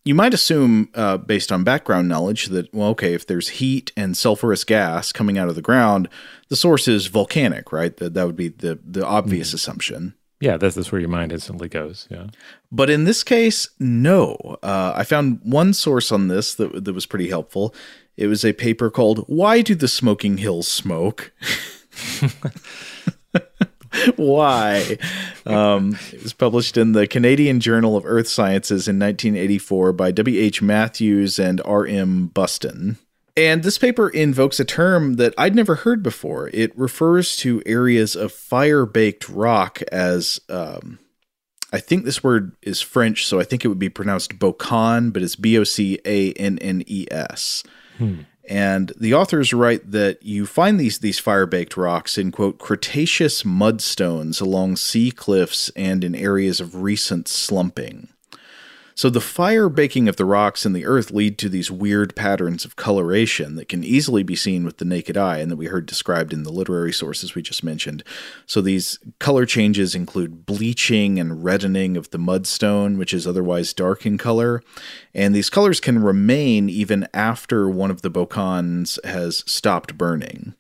[0.05, 4.14] You might assume, uh, based on background knowledge, that, well, okay, if there's heat and
[4.14, 6.11] sulfurous gas coming out of the ground,
[6.49, 7.97] the source is volcanic, right?
[7.97, 9.55] That, that would be the, the obvious mm.
[9.55, 10.14] assumption.
[10.40, 12.07] Yeah, that's, that's where your mind instantly goes.
[12.11, 12.27] Yeah.
[12.71, 14.59] But in this case, no.
[14.62, 17.75] Uh, I found one source on this that, that was pretty helpful.
[18.19, 21.33] It was a paper called Why Do the Smoking Hills Smoke?
[24.16, 24.98] Why?
[25.46, 30.62] Um, it was published in the Canadian Journal of Earth Sciences in 1984 by W.H.
[30.62, 32.28] Mathews and R.M.
[32.28, 32.98] Bustin.
[33.37, 36.50] And this paper invokes a term that I'd never heard before.
[36.52, 41.00] It refers to areas of fire baked rock as, um,
[41.72, 45.22] I think this word is French, so I think it would be pronounced Bocan, but
[45.22, 47.64] it's B O C A N N E S.
[47.98, 48.20] Hmm.
[48.48, 53.42] And the authors write that you find these these fire baked rocks in quote Cretaceous
[53.42, 58.09] mudstones along sea cliffs and in areas of recent slumping.
[58.96, 62.64] So the fire baking of the rocks in the earth lead to these weird patterns
[62.64, 65.87] of coloration that can easily be seen with the naked eye and that we heard
[65.87, 68.04] described in the literary sources we just mentioned.
[68.46, 74.07] So these color changes include bleaching and reddening of the mudstone, which is otherwise dark
[74.07, 74.62] in color,
[75.12, 80.54] and these colors can remain even after one of the bocans has stopped burning.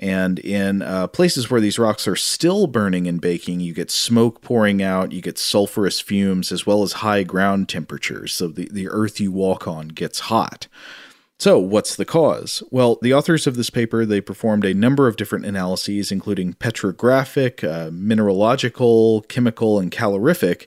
[0.00, 4.40] And in uh, places where these rocks are still burning and baking, you get smoke
[4.40, 8.32] pouring out, you get sulfurous fumes, as well as high ground temperatures.
[8.32, 10.68] So the, the earth you walk on gets hot.
[11.38, 12.62] So, what's the cause?
[12.70, 17.64] Well, the authors of this paper they performed a number of different analyses, including petrographic,
[17.64, 20.66] uh, mineralogical, chemical, and calorific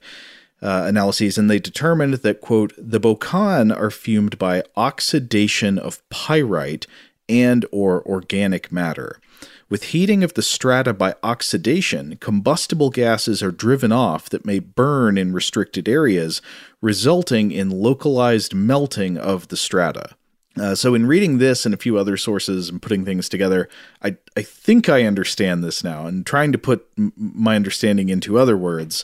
[0.64, 6.88] uh, analyses, and they determined that quote the bocan are fumed by oxidation of pyrite
[7.28, 9.20] and or organic matter.
[9.70, 15.18] With heating of the strata by oxidation, combustible gases are driven off that may burn
[15.18, 16.42] in restricted areas,
[16.82, 20.16] resulting in localized melting of the strata.
[20.56, 23.68] Uh, so, in reading this and a few other sources and putting things together,
[24.04, 26.06] I, I think I understand this now.
[26.06, 29.04] And trying to put m- my understanding into other words,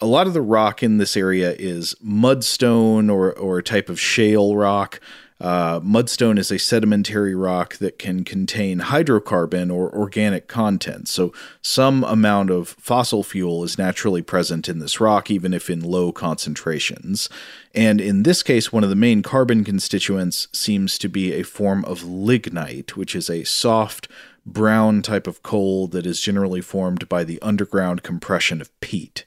[0.00, 3.98] a lot of the rock in this area is mudstone or, or a type of
[3.98, 5.00] shale rock.
[5.38, 11.08] Uh, mudstone is a sedimentary rock that can contain hydrocarbon or organic content.
[11.08, 15.80] So, some amount of fossil fuel is naturally present in this rock, even if in
[15.80, 17.28] low concentrations.
[17.74, 21.84] And in this case, one of the main carbon constituents seems to be a form
[21.84, 24.08] of lignite, which is a soft,
[24.46, 29.26] brown type of coal that is generally formed by the underground compression of peat.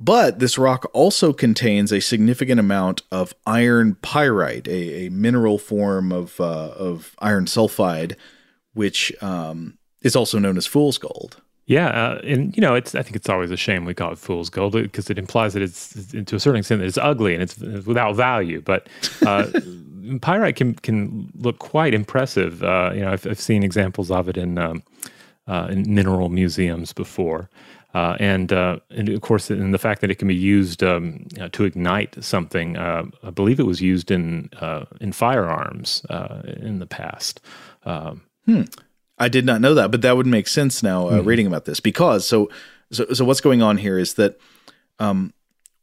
[0.00, 6.12] But this rock also contains a significant amount of iron pyrite, a, a mineral form
[6.12, 8.16] of, uh, of iron sulfide,
[8.74, 11.40] which um, is also known as fool's gold.
[11.66, 14.18] Yeah, uh, and you know, it's I think it's always a shame we call it
[14.18, 17.32] fool's gold because it implies that it's, it's to a certain extent that it's ugly
[17.32, 18.60] and it's without value.
[18.60, 18.86] But
[19.24, 19.46] uh,
[20.20, 22.62] pyrite can can look quite impressive.
[22.62, 24.82] Uh, you know, I've, I've seen examples of it in um,
[25.46, 27.48] uh, in mineral museums before.
[27.94, 31.26] Uh, and uh, and of course, in the fact that it can be used um,
[31.40, 36.42] uh, to ignite something, uh, I believe it was used in uh, in firearms uh,
[36.44, 37.40] in the past.
[37.84, 38.62] Um, Hmm.
[39.16, 41.26] I did not know that, but that would make sense now uh, Mhm.
[41.26, 42.50] reading about this because so
[42.90, 44.38] so so what's going on here is that
[44.98, 45.32] um,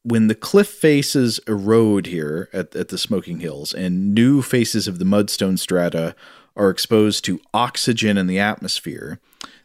[0.03, 4.99] when the cliff faces erode here at, at the Smoking Hills and new faces of
[4.99, 6.13] the mudstone strata
[6.55, 9.19] are exposed to oxygen in the atmosphere,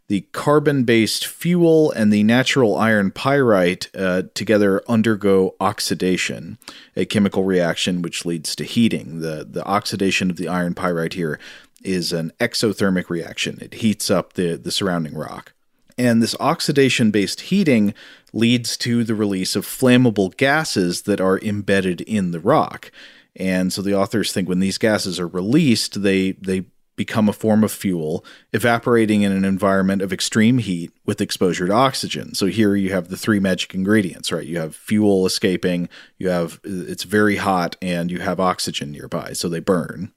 [0.09, 6.59] the carbon based fuel and the natural iron pyrite uh, together undergo oxidation,
[6.95, 9.21] a chemical reaction which leads to heating.
[9.21, 11.41] The, the oxidation of the iron pyrite here
[11.83, 15.53] is an exothermic reaction, it heats up the, the surrounding rock.
[15.99, 17.95] And this oxidation based heating
[18.33, 22.91] leads to the release of flammable gases that are embedded in the rock.
[23.35, 26.65] And so the authors think when these gases are released, they, they
[26.97, 31.73] become a form of fuel, evaporating in an environment of extreme heat with exposure to
[31.73, 32.35] oxygen.
[32.35, 34.47] So here you have the three magic ingredients, right?
[34.47, 35.89] You have fuel escaping,
[36.19, 40.13] you have it's very hot, and you have oxygen nearby, so they burn.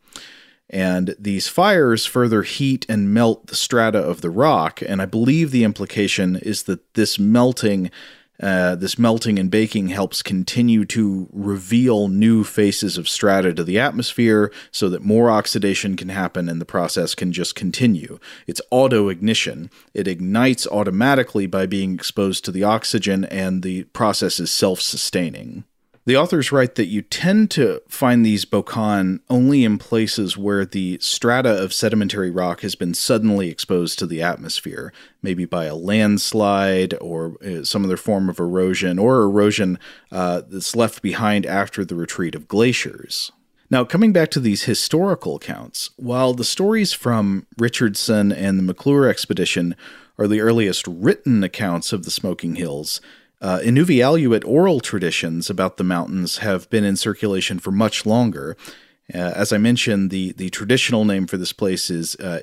[0.70, 4.82] And these fires further heat and melt the strata of the rock.
[4.88, 7.90] And I believe the implication is that this melting,
[8.42, 13.80] uh, this melting and baking helps continue to reveal new faces of strata to the
[13.80, 18.20] atmosphere so that more oxidation can happen and the process can just continue.
[18.48, 19.70] It's auto ignition.
[19.94, 25.66] It ignites automatically by being exposed to the oxygen, and the process is self sustaining.
[26.06, 30.98] The authors write that you tend to find these bocan only in places where the
[31.00, 34.92] strata of sedimentary rock has been suddenly exposed to the atmosphere,
[35.22, 39.78] maybe by a landslide or uh, some other form of erosion, or erosion
[40.12, 43.32] uh, that's left behind after the retreat of glaciers.
[43.70, 49.08] Now, coming back to these historical accounts, while the stories from Richardson and the McClure
[49.08, 49.76] expedition
[50.18, 53.00] are the earliest written accounts of the Smoking Hills,
[53.42, 58.58] uh, Inuvialuit oral traditions about the mountains have been in circulation for much longer.
[59.14, 62.42] Uh, as I mentioned, the, the traditional name for this place is uh,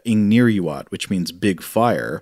[0.90, 2.20] which means big fire.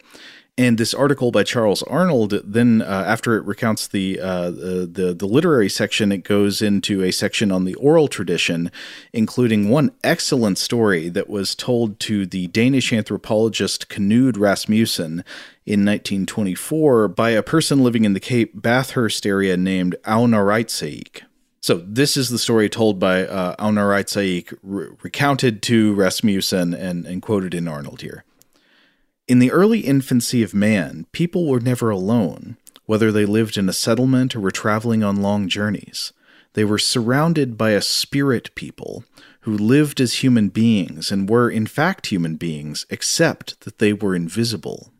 [0.56, 5.26] And this article by Charles Arnold, then uh, after it recounts the, uh, the the
[5.26, 8.70] literary section, it goes into a section on the oral tradition,
[9.12, 15.24] including one excellent story that was told to the Danish anthropologist Knud Rasmussen
[15.66, 21.24] in 1924 by a person living in the Cape Bathurst area named Aunaritsaik.
[21.62, 27.22] So this is the story told by uh, Aunaritsaik, re- recounted to Rasmussen and, and
[27.22, 28.22] quoted in Arnold here.
[29.26, 33.72] In the early infancy of man, people were never alone, whether they lived in a
[33.72, 36.12] settlement or were traveling on long journeys.
[36.52, 39.04] They were surrounded by a spirit people
[39.40, 44.14] who lived as human beings and were, in fact, human beings, except that they were
[44.14, 44.92] invisible.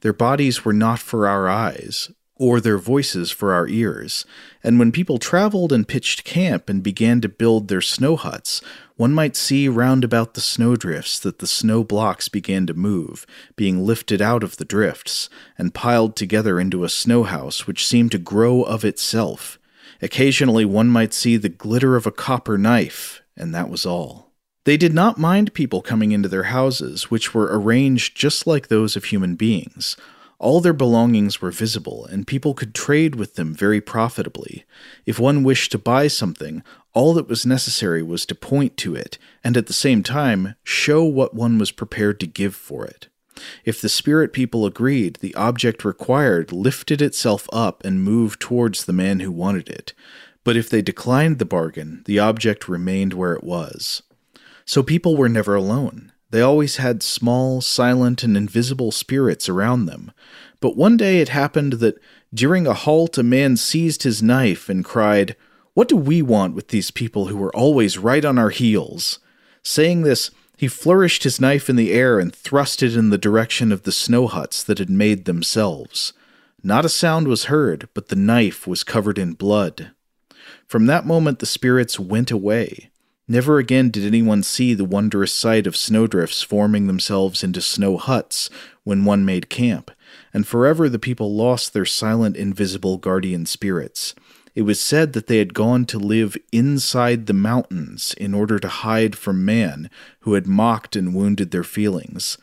[0.00, 4.26] Their bodies were not for our eyes, or their voices for our ears,
[4.64, 8.60] and when people traveled and pitched camp and began to build their snow huts,
[9.02, 13.26] one might see round about the snowdrifts that the snow blocks began to move,
[13.56, 15.28] being lifted out of the drifts,
[15.58, 19.58] and piled together into a snow house which seemed to grow of itself.
[20.00, 24.30] Occasionally one might see the glitter of a copper knife, and that was all.
[24.66, 28.94] They did not mind people coming into their houses, which were arranged just like those
[28.94, 29.96] of human beings.
[30.42, 34.64] All their belongings were visible, and people could trade with them very profitably.
[35.06, 39.18] If one wished to buy something, all that was necessary was to point to it,
[39.44, 43.06] and at the same time show what one was prepared to give for it.
[43.64, 48.92] If the spirit people agreed, the object required lifted itself up and moved towards the
[48.92, 49.92] man who wanted it.
[50.42, 54.02] But if they declined the bargain, the object remained where it was.
[54.64, 56.11] So people were never alone.
[56.32, 60.12] They always had small, silent, and invisible spirits around them.
[60.60, 62.00] But one day it happened that
[62.32, 65.36] during a halt a man seized his knife and cried,
[65.74, 69.18] What do we want with these people who are always right on our heels?
[69.62, 73.70] Saying this, he flourished his knife in the air and thrust it in the direction
[73.70, 76.14] of the snow huts that had made themselves.
[76.62, 79.90] Not a sound was heard, but the knife was covered in blood.
[80.66, 82.91] From that moment the spirits went away.
[83.32, 88.50] Never again did anyone see the wondrous sight of snowdrifts forming themselves into snow huts
[88.84, 89.90] when one made camp,
[90.34, 94.14] and forever the people lost their silent, invisible guardian spirits.
[94.54, 98.68] It was said that they had gone to live inside the mountains in order to
[98.68, 99.88] hide from man,
[100.20, 102.36] who had mocked and wounded their feelings.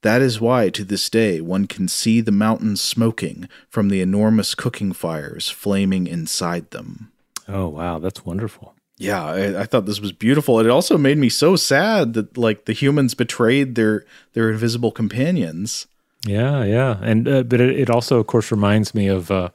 [0.00, 4.56] That is why, to this day, one can see the mountains smoking from the enormous
[4.56, 7.12] cooking fires flaming inside them.
[7.46, 8.00] Oh, wow.
[8.00, 8.74] That's wonderful.
[9.02, 10.60] Yeah, I, I, thought this was beautiful.
[10.60, 15.86] It also made me so sad that like the humans betrayed their their invisible companions.
[16.24, 19.48] Yeah, yeah, and uh, but it, it, also, of course, reminds me of, uh,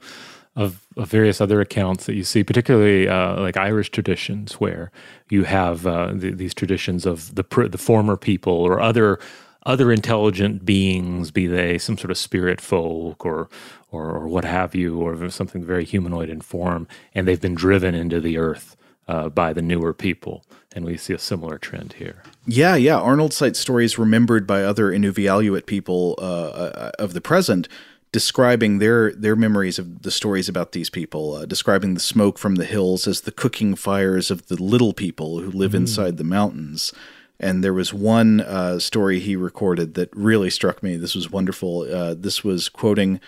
[0.54, 4.92] of, of various other accounts that you see, particularly uh, like Irish traditions, where
[5.30, 9.18] you have uh, the, these traditions of the the former people or other
[9.64, 13.48] other intelligent beings, be they some sort of spirit folk or,
[13.90, 18.20] or what have you, or something very humanoid in form, and they've been driven into
[18.20, 18.76] the earth
[19.08, 20.44] uh, by the newer people.
[20.74, 22.22] And we see a similar trend here.
[22.46, 22.98] Yeah, yeah.
[22.98, 27.68] Arnold cites stories remembered by other Inuvialuit people uh, uh, of the present,
[28.12, 32.56] describing their their memories of the stories about these people, uh, describing the smoke from
[32.56, 35.78] the hills as the cooking fires of the little people who live mm.
[35.78, 36.92] inside the mountains.
[37.40, 40.96] And there was one uh, story he recorded that really struck me.
[40.96, 41.82] This was wonderful.
[41.82, 43.20] Uh, this was quoting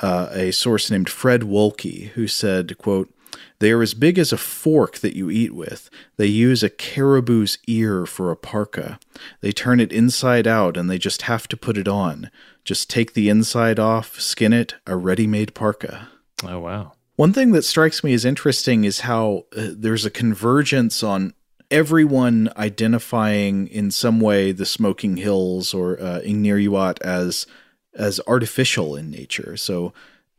[0.00, 3.12] uh, a source named Fred Wolki, who said, "quote
[3.62, 5.88] They are as big as a fork that you eat with.
[6.16, 8.98] They use a caribou's ear for a parka.
[9.40, 12.28] They turn it inside out, and they just have to put it on.
[12.64, 16.08] Just take the inside off, skin it, a ready-made parka."
[16.42, 16.94] Oh wow.
[17.14, 21.32] One thing that strikes me as interesting is how uh, there's a convergence on
[21.70, 27.46] everyone identifying in some way the Smoking Hills or uh, Ingniarjuat as
[27.94, 29.56] as artificial in nature.
[29.56, 29.92] So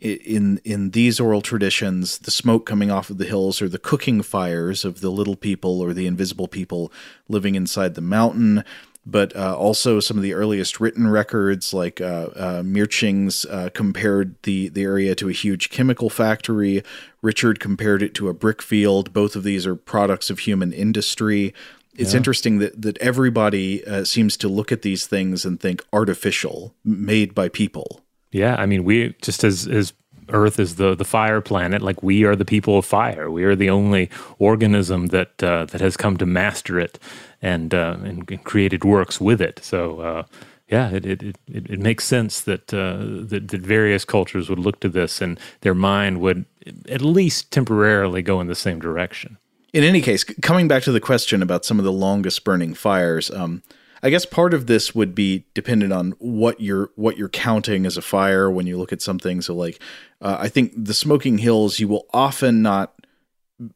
[0.04, 4.22] in in these oral traditions, the smoke coming off of the hills or the cooking
[4.22, 6.92] fires of the little people or the invisible people
[7.28, 8.64] living inside the mountain
[9.06, 14.42] but uh, also some of the earliest written records, like uh, uh, Miertsching's uh, compared
[14.44, 16.84] the, the area to a huge chemical factory.
[17.22, 19.12] Richard compared it to a brick field.
[19.12, 21.54] Both of these are products of human industry.
[21.96, 22.18] It's yeah.
[22.18, 27.36] interesting that, that everybody uh, seems to look at these things and think artificial, made
[27.36, 28.03] by people.
[28.34, 29.94] Yeah, I mean, we just as as
[30.30, 31.82] Earth is the the fire planet.
[31.82, 33.30] Like we are the people of fire.
[33.30, 34.10] We are the only
[34.40, 37.00] organism that uh, that has come to master it
[37.42, 39.60] and, uh, and, and created works with it.
[39.62, 40.24] So uh,
[40.70, 44.80] yeah, it, it, it, it, makes sense that, uh, that, that various cultures would look
[44.80, 46.46] to this and their mind would
[46.90, 49.38] at least temporarily go in the same direction.
[49.74, 53.30] In any case, coming back to the question about some of the longest burning fires,
[53.30, 53.62] um,
[54.04, 57.96] I guess part of this would be dependent on what you're what you're counting as
[57.96, 59.42] a fire when you look at something.
[59.42, 59.82] So, like,
[60.22, 62.94] uh, I think the smoking hills, you will often not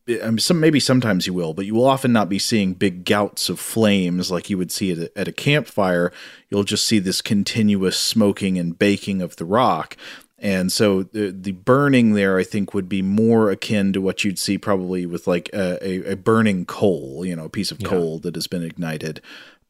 [0.08, 3.06] I mean, some maybe sometimes you will, but you will often not be seeing big
[3.06, 6.12] gouts of flames like you would see at a, at a campfire.
[6.50, 9.96] You'll just see this continuous smoking and baking of the rock.
[10.40, 14.40] And so the the burning there, I think, would be more akin to what you'd
[14.40, 17.88] see probably with like a, a, a burning coal, you know, a piece of yeah.
[17.88, 19.22] coal that has been ignited.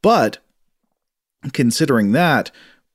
[0.01, 0.39] But
[1.54, 2.52] considering that,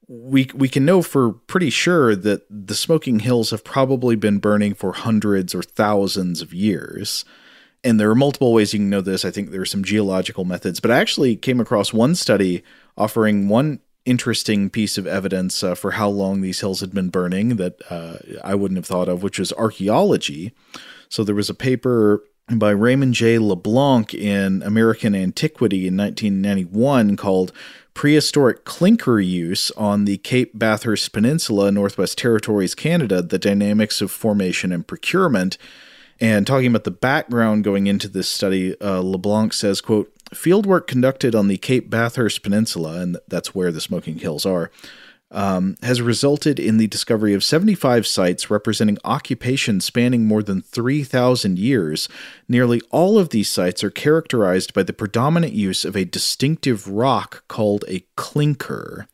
[0.08, 4.74] we we can know for pretty sure that the smoking hills have probably been burning
[4.74, 7.24] for hundreds or thousands of years.
[7.84, 9.24] And there are multiple ways you can know this.
[9.24, 12.62] I think there are some geological methods, but I actually came across one study
[12.96, 17.56] offering one interesting piece of evidence uh, for how long these hills had been burning
[17.56, 20.52] that uh, I wouldn't have thought of, which was archaeology.
[21.08, 23.38] So there was a paper by Raymond J.
[23.38, 27.52] LeBlanc in American Antiquity in 1991 called
[27.94, 34.72] prehistoric clinker use on the Cape Bathurst Peninsula, Northwest Territories, Canada, the dynamics of formation
[34.72, 35.58] and procurement.
[36.20, 41.34] And talking about the background going into this study, uh, LeBlanc says, quote, fieldwork conducted
[41.34, 44.70] on the Cape Bathurst Peninsula, and that's where the Smoking Hills are,
[45.32, 51.58] um, has resulted in the discovery of 75 sites representing occupations spanning more than 3,000
[51.58, 52.08] years.
[52.48, 57.44] Nearly all of these sites are characterized by the predominant use of a distinctive rock
[57.48, 59.08] called a clinker.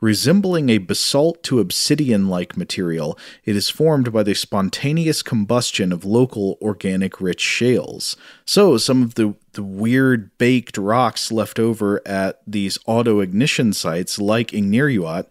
[0.00, 6.04] Resembling a basalt to obsidian like material, it is formed by the spontaneous combustion of
[6.04, 8.16] local organic rich shales.
[8.46, 14.18] So, some of the, the weird baked rocks left over at these auto ignition sites,
[14.18, 15.26] like Ingniarjuat,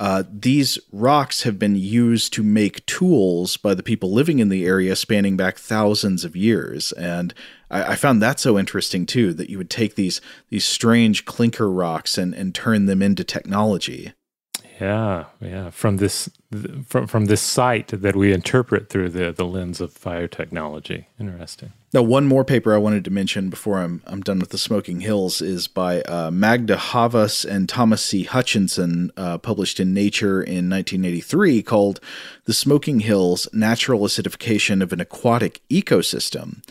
[0.00, 4.64] uh, these rocks have been used to make tools by the people living in the
[4.64, 6.90] area spanning back thousands of years.
[6.92, 7.34] And
[7.70, 11.70] I, I, found that so interesting too, that you would take these these strange clinker
[11.70, 14.14] rocks and, and turn them into technology.
[14.80, 15.70] Yeah, yeah.
[15.70, 19.92] From this th- from from this sight that we interpret through the the lens of
[19.92, 21.06] fire technology.
[21.18, 21.72] Interesting.
[21.92, 25.00] Now, one more paper I wanted to mention before I'm I'm done with the Smoking
[25.00, 28.22] Hills is by uh, Magda Havas and Thomas C.
[28.22, 32.00] Hutchinson, uh, published in Nature in 1983, called
[32.46, 36.62] "The Smoking Hills: Natural Acidification of an Aquatic Ecosystem."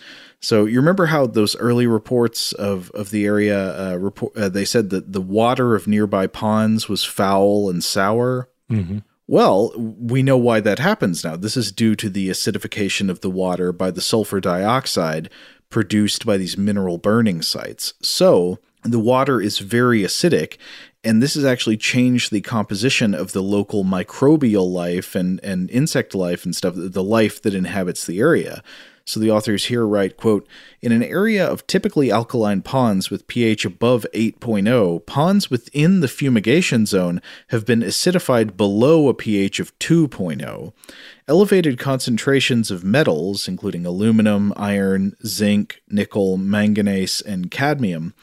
[0.41, 4.65] So you remember how those early reports of of the area uh, report uh, they
[4.65, 8.49] said that the water of nearby ponds was foul and sour.
[8.69, 8.99] Mm-hmm.
[9.27, 11.35] Well, we know why that happens now.
[11.35, 15.29] This is due to the acidification of the water by the sulfur dioxide
[15.69, 17.93] produced by these mineral burning sites.
[18.01, 20.57] So, the water is very acidic,
[21.03, 26.15] and this has actually changed the composition of the local microbial life and, and insect
[26.15, 28.63] life and stuff, the life that inhabits the area.
[29.09, 30.47] So the authors here write, quote,
[30.83, 36.85] in an area of typically alkaline ponds with pH above 8.0, ponds within the fumigation
[36.85, 40.73] zone have been acidified below a pH of 2.0.
[41.29, 48.15] Elevated concentrations of metals, including aluminum, iron, zinc, nickel, manganese, and cadmium,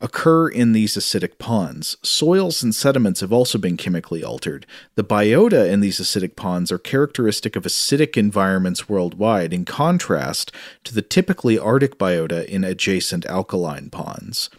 [0.00, 1.96] occur in these acidic ponds.
[2.02, 4.64] Soils and sediments have also been chemically altered.
[4.94, 10.52] The biota in these acidic ponds are characteristic of acidic environments worldwide, in contrast
[10.84, 14.50] to the typically Arctic biota in adjacent alkaline ponds.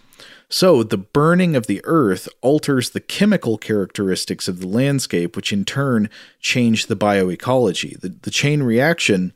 [0.53, 5.65] So, the burning of the earth alters the chemical characteristics of the landscape, which in
[5.65, 7.99] turn change the bioecology.
[7.99, 9.33] The, the chain reaction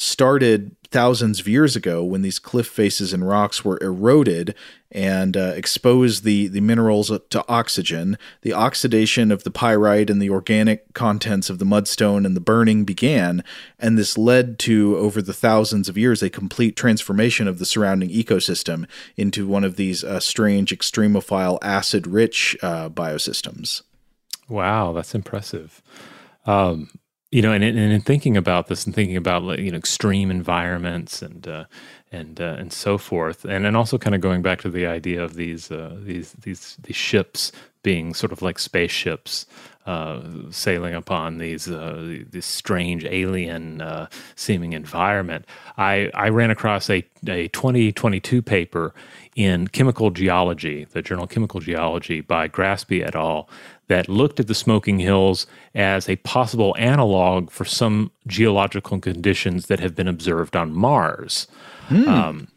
[0.00, 4.54] started thousands of years ago when these cliff faces and rocks were eroded
[4.90, 8.16] and uh, exposed the, the minerals to oxygen.
[8.40, 12.84] The oxidation of the pyrite and the organic contents of the mudstone and the burning
[12.84, 13.44] began,
[13.78, 18.08] and this led to, over the thousands of years, a complete transformation of the surrounding
[18.08, 18.88] ecosystem
[19.18, 23.82] into one of these uh, strange extremophile acid rich uh, biosystems.
[24.48, 25.82] Wow, that's impressive.
[26.46, 26.88] Um,
[27.30, 31.22] you know, and, and in thinking about this and thinking about you know extreme environments
[31.22, 31.64] and uh,
[32.10, 35.22] and uh, and so forth, and and also kind of going back to the idea
[35.22, 37.52] of these uh, these these these ships
[37.82, 39.46] being sort of like spaceships
[39.86, 40.20] uh,
[40.50, 45.46] sailing upon these uh, this strange alien uh, seeming environment.
[45.78, 48.92] I I ran across a a 2022 paper
[49.36, 53.48] in Chemical Geology, the journal Chemical Geology by Grasby et al
[53.90, 59.80] that looked at the smoking hills as a possible analog for some geological conditions that
[59.80, 61.48] have been observed on Mars.
[61.88, 62.08] Hmm.
[62.08, 62.48] Um,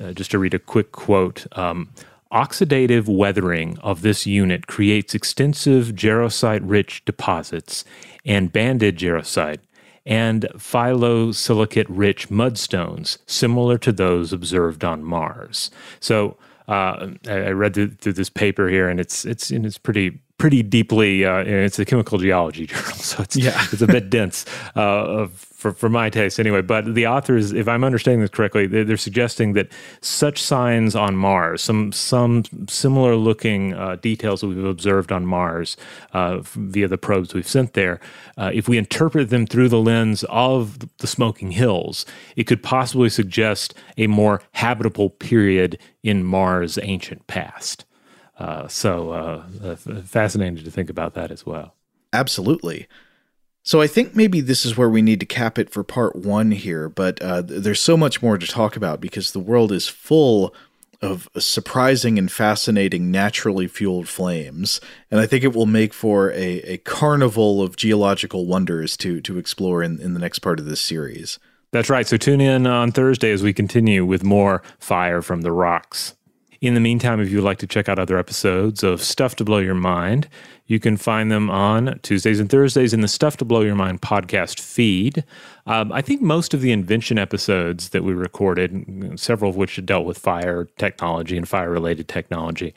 [0.00, 1.88] uh, just to read a quick quote um,
[2.30, 7.86] Oxidative weathering of this unit creates extensive jarosite rich deposits
[8.26, 9.60] and banded jarosite
[10.04, 15.70] and phyllosilicate rich mudstones similar to those observed on Mars.
[16.00, 16.36] So,
[16.68, 21.24] uh, I read through, through, this paper here, and it's it's it's pretty pretty deeply.
[21.24, 23.66] Uh, it's a chemical geology journal, so it's yeah.
[23.72, 26.62] it's a bit dense uh, for for my taste anyway.
[26.62, 29.68] But the authors, if I'm understanding this correctly, they're, they're suggesting that
[30.00, 35.76] such signs on Mars, some some similar looking uh, details that we've observed on Mars
[36.12, 38.00] uh, via the probes we've sent there,
[38.38, 43.08] uh, if we interpret them through the lens of the Smoking Hills, it could possibly
[43.10, 47.84] suggest a more habitable period in Mars' ancient past.
[48.38, 51.74] Uh, so uh, uh, fascinating to think about that as well.
[52.12, 52.86] Absolutely.
[53.62, 56.52] So I think maybe this is where we need to cap it for part one
[56.52, 60.54] here, but uh, there's so much more to talk about because the world is full
[61.02, 64.80] of surprising and fascinating naturally fueled flames,
[65.10, 69.38] and I think it will make for a, a carnival of geological wonders to to
[69.38, 71.38] explore in, in the next part of this series.
[71.70, 72.06] That's right.
[72.06, 76.14] So tune in on Thursday as we continue with more fire from the rocks.
[76.60, 79.58] In the meantime, if you'd like to check out other episodes of Stuff to Blow
[79.58, 80.28] Your Mind,
[80.66, 84.02] you can find them on Tuesdays and Thursdays in the Stuff to Blow Your Mind
[84.02, 85.22] podcast feed.
[85.66, 90.04] Um, I think most of the invention episodes that we recorded, several of which dealt
[90.04, 92.74] with fire technology and fire related technology,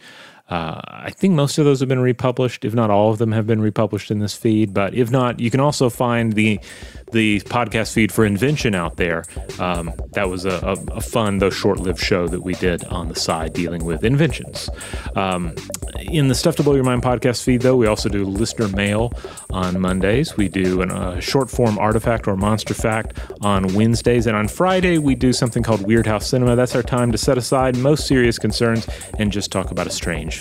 [0.51, 2.65] uh, I think most of those have been republished.
[2.65, 5.49] If not all of them have been republished in this feed, but if not, you
[5.49, 6.59] can also find the
[7.11, 9.25] the podcast feed for Invention out there.
[9.59, 13.15] Um, that was a, a, a, fun though short-lived show that we did on the
[13.15, 14.69] side dealing with inventions.
[15.15, 15.53] Um,
[15.99, 19.11] in the Stuff to Blow Your Mind podcast feed, though, we also do listener mail
[19.49, 20.37] on Mondays.
[20.37, 25.15] We do a uh, short-form artifact or monster fact on Wednesdays, and on Friday we
[25.15, 26.55] do something called Weird House Cinema.
[26.55, 28.87] That's our time to set aside most serious concerns
[29.19, 30.40] and just talk about a strange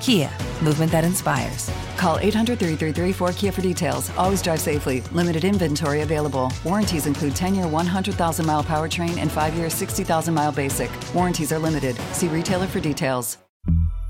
[0.00, 0.30] Kia,
[0.62, 1.70] movement that inspires.
[1.96, 4.10] Call 800 333 4KIA for details.
[4.16, 5.00] Always drive safely.
[5.12, 6.52] Limited inventory available.
[6.64, 10.90] Warranties include 10 year 100,000 mile powertrain and 5 year 60,000 mile basic.
[11.14, 11.96] Warranties are limited.
[12.12, 13.38] See retailer for details.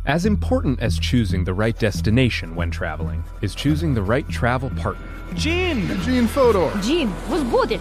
[0.07, 5.05] As important as choosing the right destination when traveling is choosing the right travel partner.
[5.35, 5.89] Gene!
[6.03, 6.71] Gene Fodor!
[6.81, 7.81] Gene, was good!